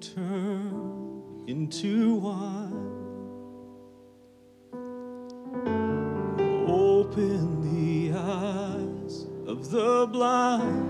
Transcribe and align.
turn 0.00 1.44
into 1.46 2.14
wine. 2.16 2.72
Open 6.68 7.60
the 7.62 8.16
eyes 8.16 9.26
of 9.46 9.70
the 9.70 10.06
blind. 10.10 10.88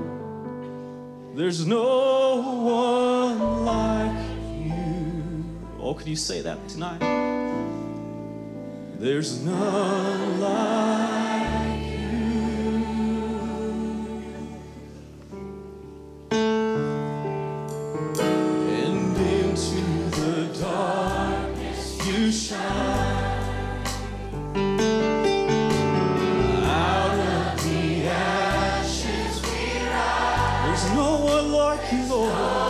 There's 1.37 1.67
no 1.67 2.41
one 2.41 3.65
like 3.65 4.29
you. 4.65 5.45
Oh, 5.81 5.95
could 5.95 6.09
you 6.09 6.17
say 6.17 6.41
that 6.43 6.69
tonight? 6.69 7.01
There's 8.99 9.43
none 9.43 10.41
like 10.41 11.10
There's 30.81 30.95
no 30.95 31.19
one 31.19 31.53
like 31.53 31.93
you, 31.93 32.07
Lord. 32.07 32.70